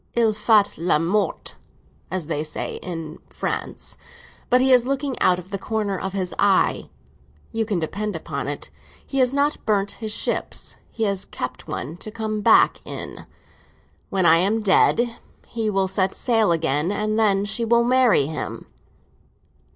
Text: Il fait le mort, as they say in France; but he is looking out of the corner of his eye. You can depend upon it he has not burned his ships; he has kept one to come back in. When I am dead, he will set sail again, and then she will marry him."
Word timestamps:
Il 0.15 0.33
fait 0.33 0.79
le 0.79 0.97
mort, 0.97 1.53
as 2.09 2.25
they 2.25 2.43
say 2.43 2.77
in 2.81 3.19
France; 3.29 3.99
but 4.49 4.59
he 4.59 4.73
is 4.73 4.87
looking 4.87 5.15
out 5.21 5.37
of 5.37 5.51
the 5.51 5.59
corner 5.59 5.95
of 5.95 6.13
his 6.13 6.33
eye. 6.39 6.89
You 7.51 7.67
can 7.67 7.77
depend 7.77 8.15
upon 8.15 8.47
it 8.47 8.71
he 9.05 9.19
has 9.19 9.31
not 9.31 9.63
burned 9.63 9.91
his 9.91 10.11
ships; 10.11 10.77
he 10.89 11.03
has 11.03 11.25
kept 11.25 11.67
one 11.67 11.97
to 11.97 12.09
come 12.09 12.41
back 12.41 12.81
in. 12.83 13.27
When 14.09 14.25
I 14.25 14.37
am 14.37 14.63
dead, 14.63 15.17
he 15.45 15.69
will 15.69 15.87
set 15.87 16.15
sail 16.15 16.51
again, 16.51 16.91
and 16.91 17.19
then 17.19 17.45
she 17.45 17.63
will 17.63 17.83
marry 17.83 18.25
him." 18.25 18.65